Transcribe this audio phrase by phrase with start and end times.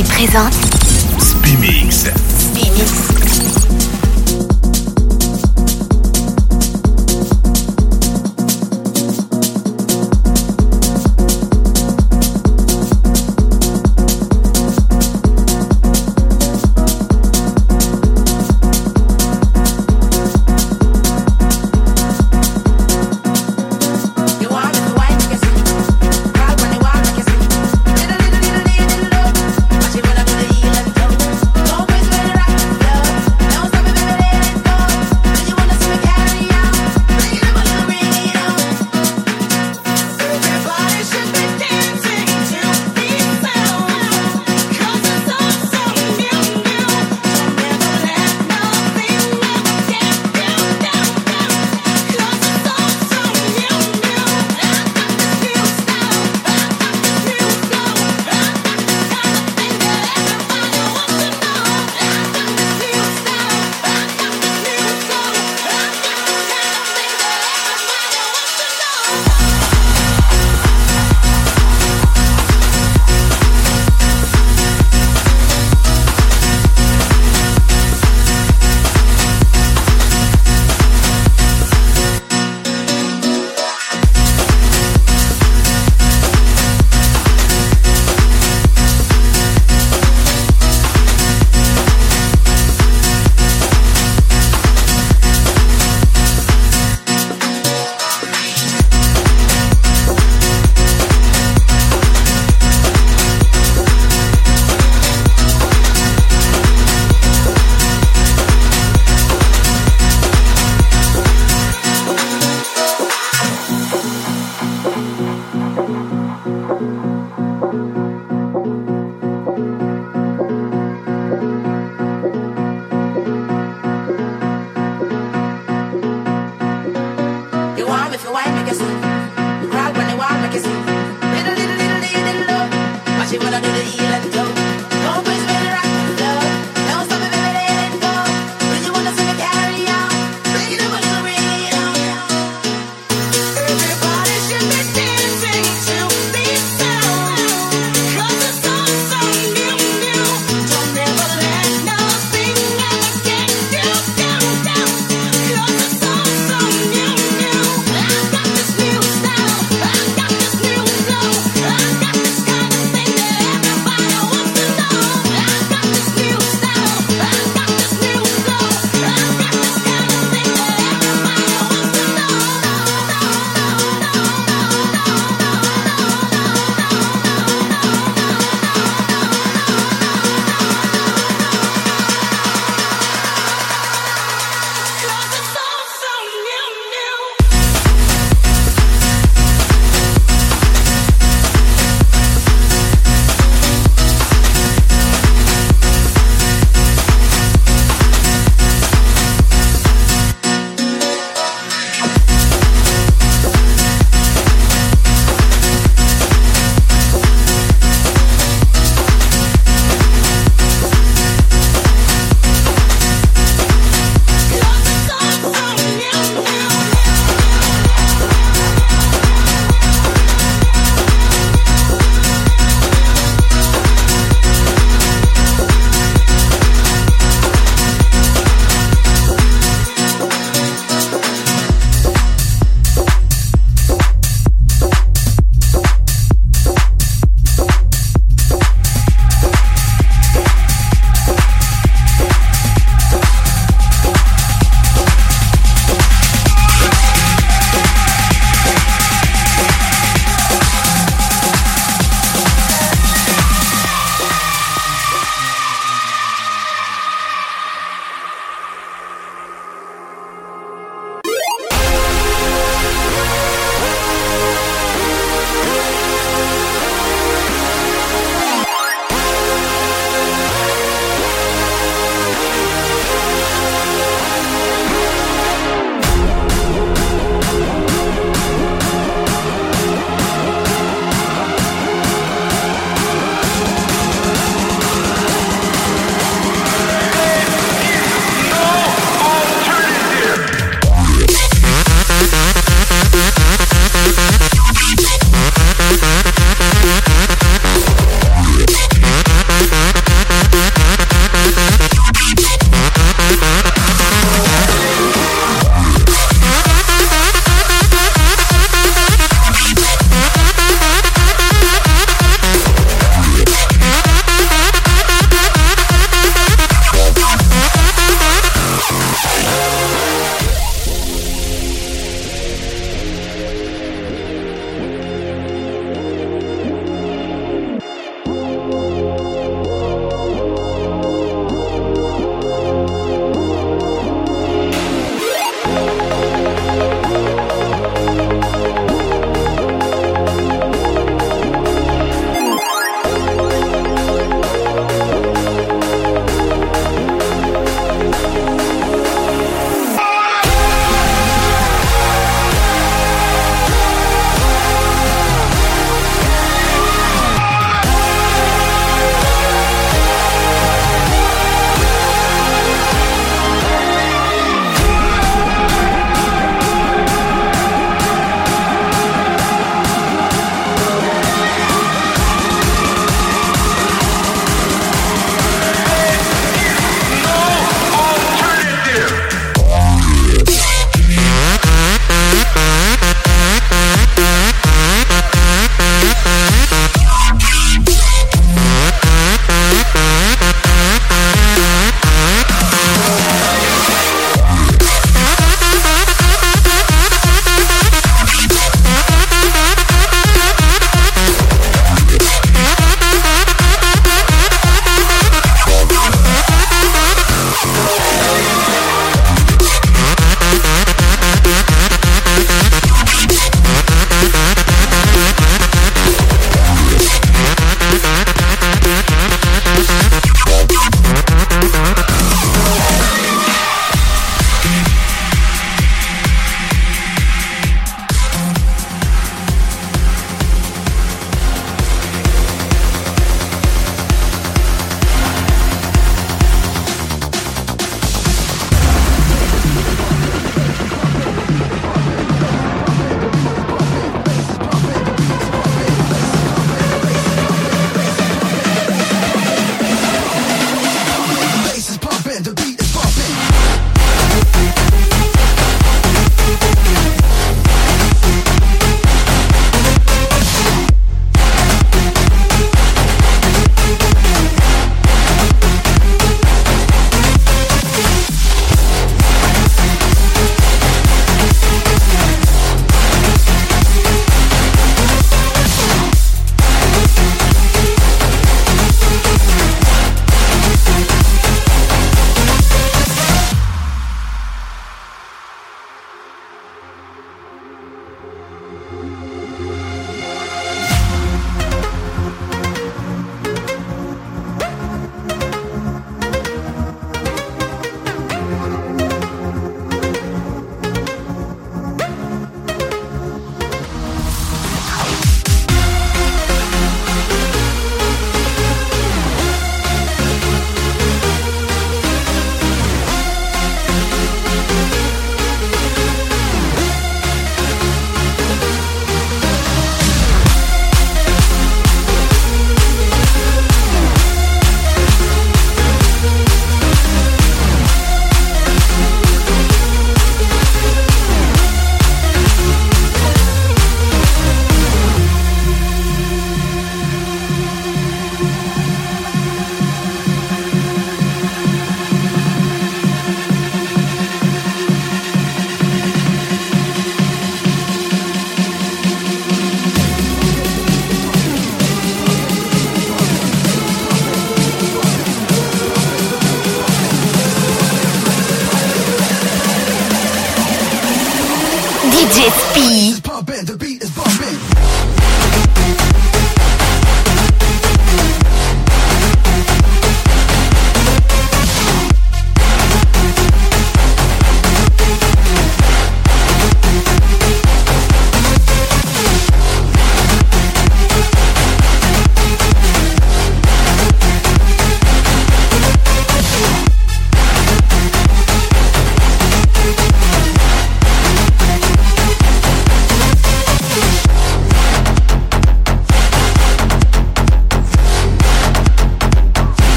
[0.00, 0.54] Présente
[1.18, 2.06] Spimix.
[2.38, 3.01] Spimix.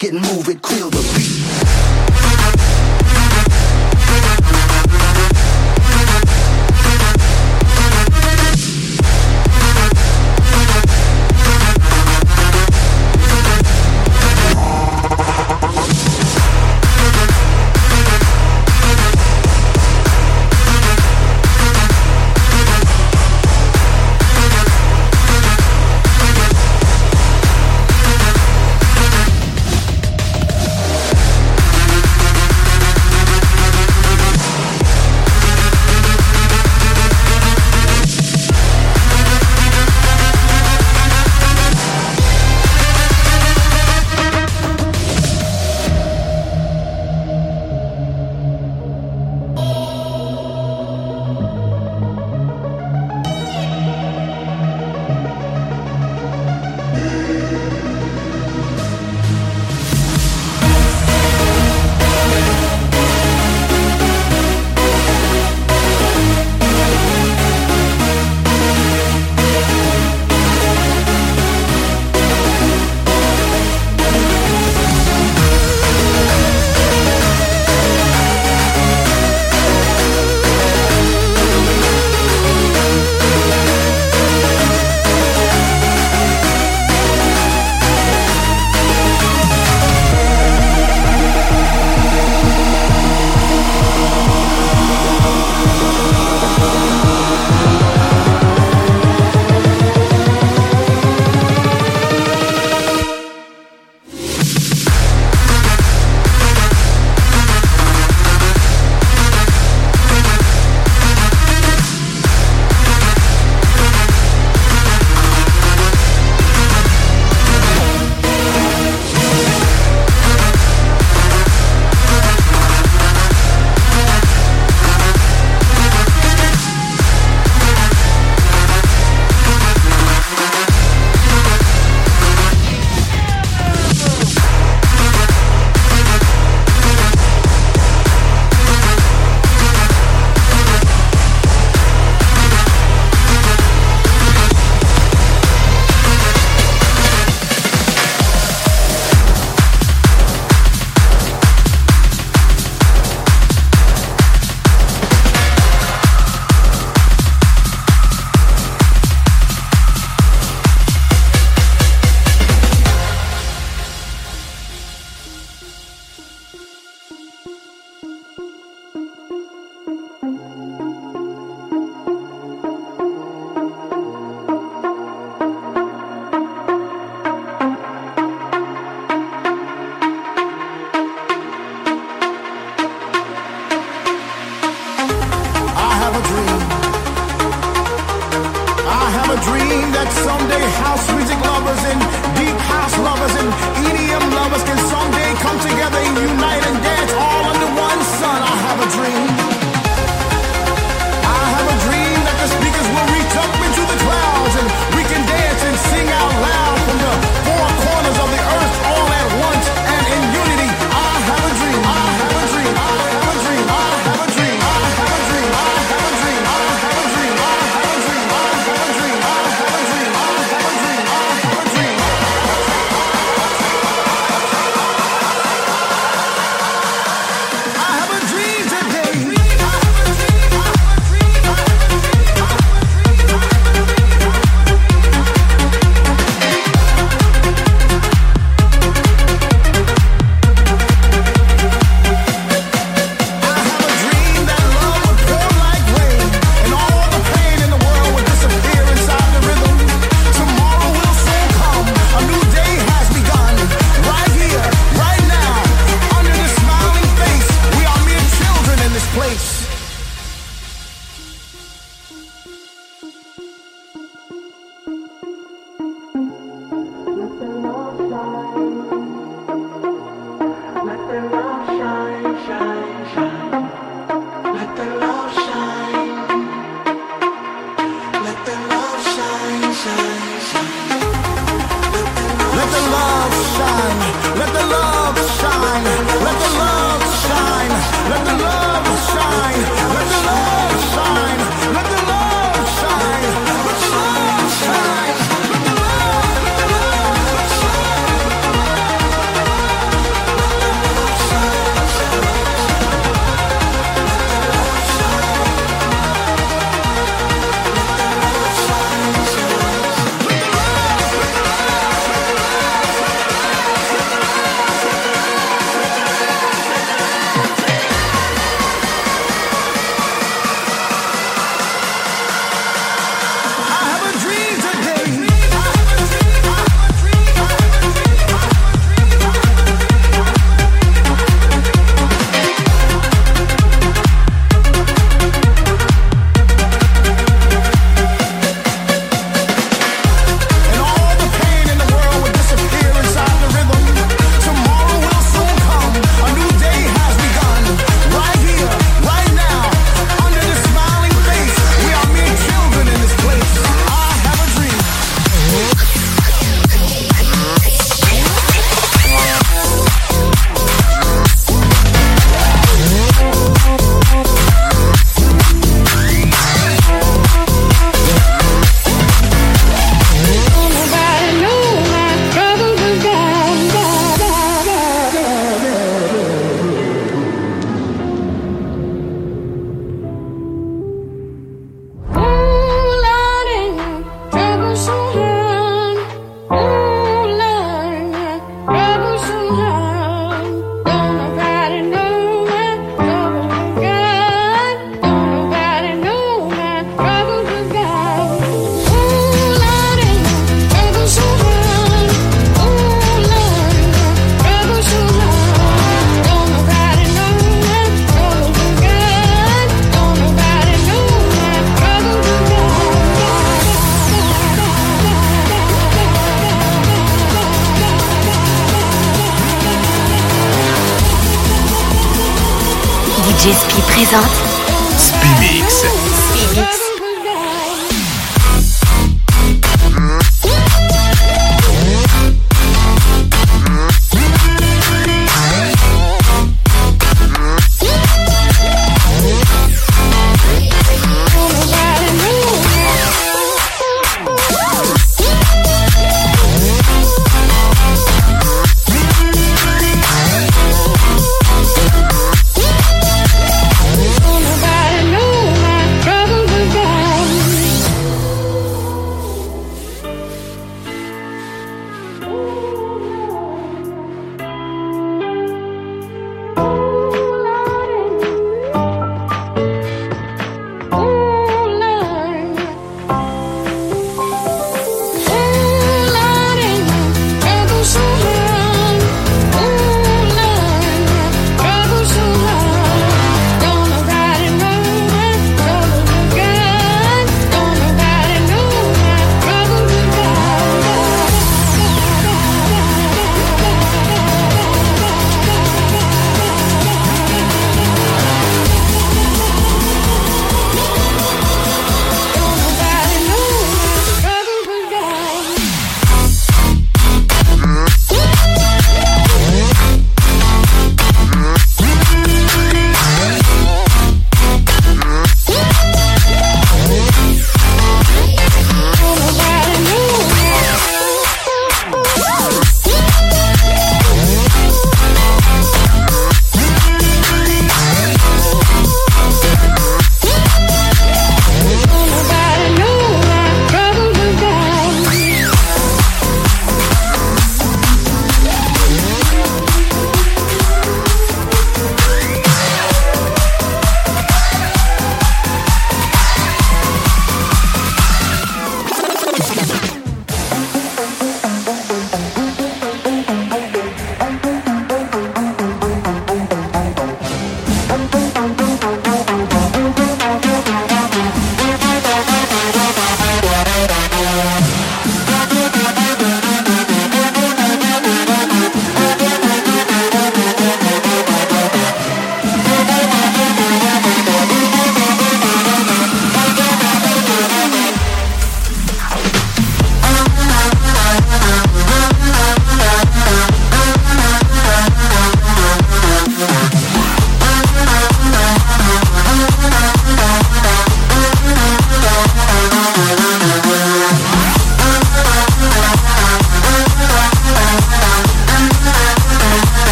[0.00, 1.57] rock movin', move it, kill the beat.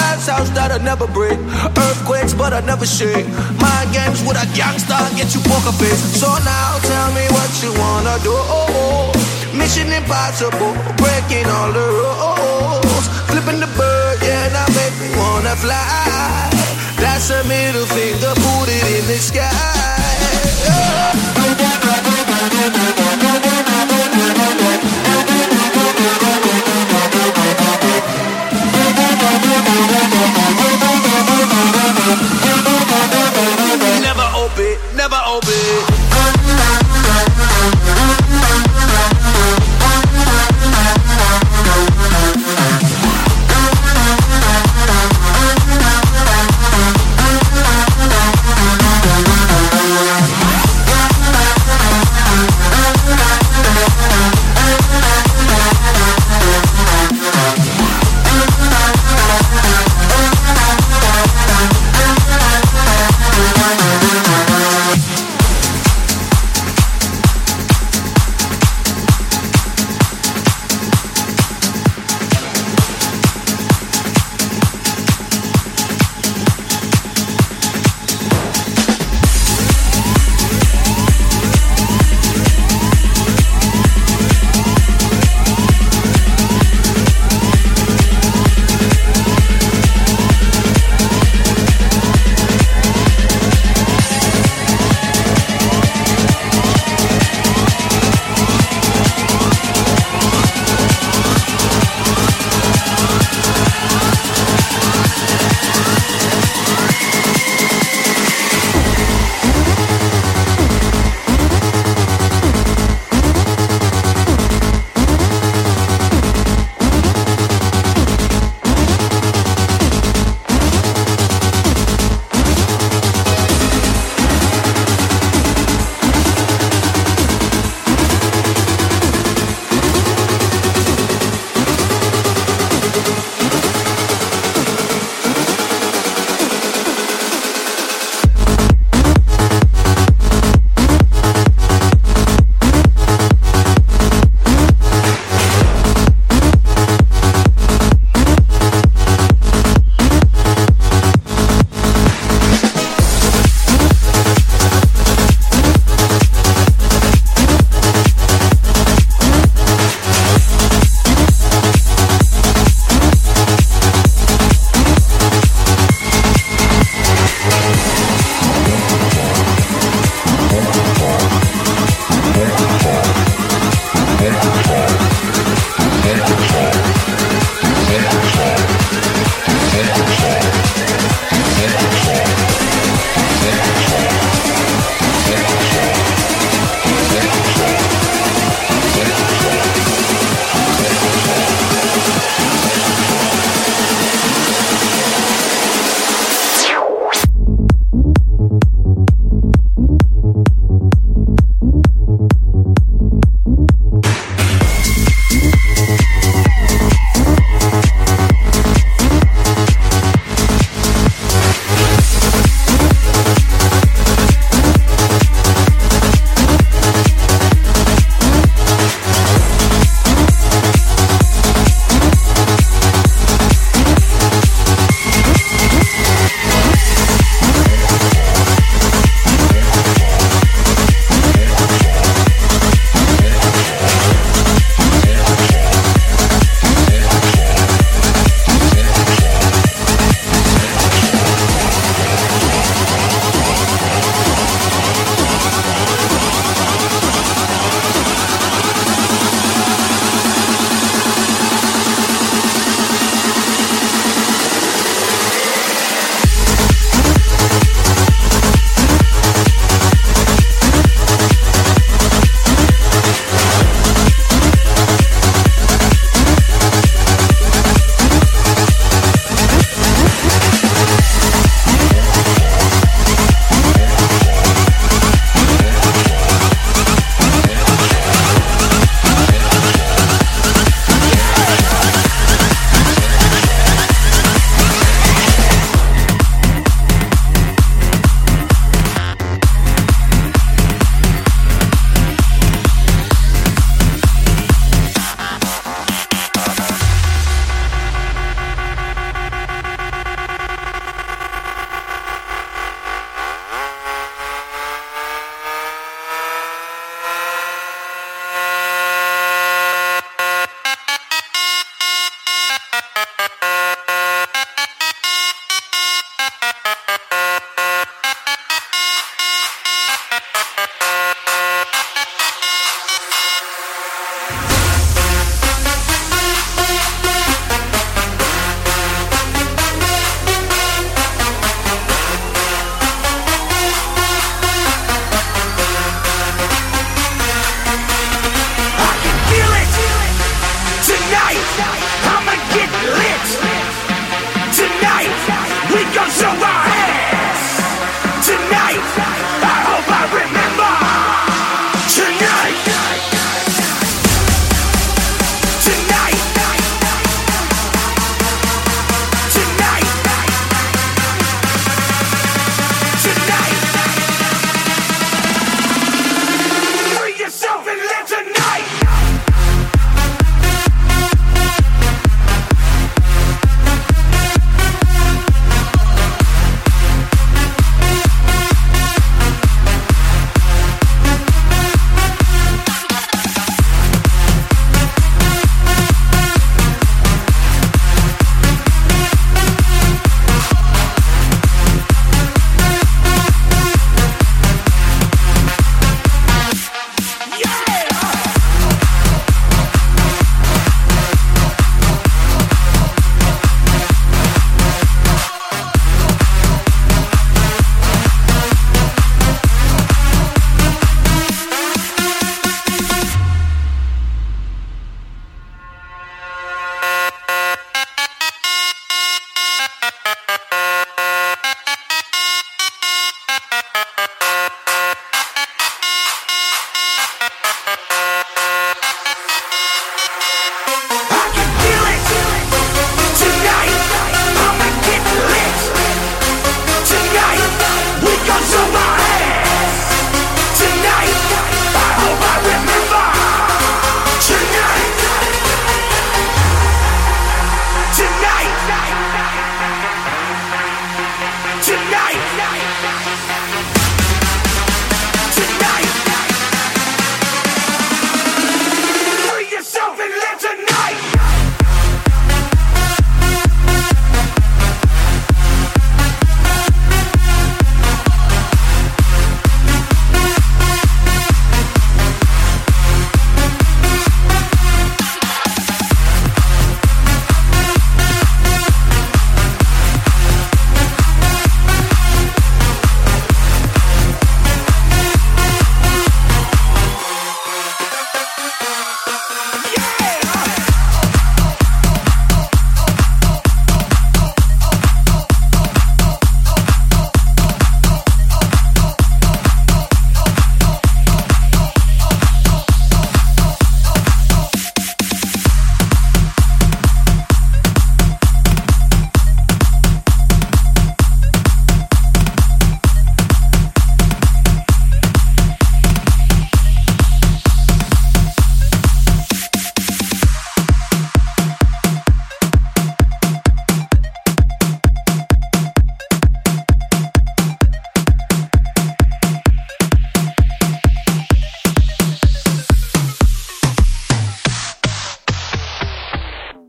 [0.00, 1.38] Glass house that'll never break.
[1.76, 3.26] Earthquakes, but I never shake.
[3.60, 6.02] Mind games with a gangster, get you poker face.
[6.20, 8.36] So now tell me what you wanna do.
[9.58, 13.04] Mission impossible, breaking all the rules.
[13.28, 16.48] Flipping the bird, yeah, now make me wanna fly.
[17.02, 19.46] That's a middle finger, put it in the sky.
[20.66, 21.10] Yeah.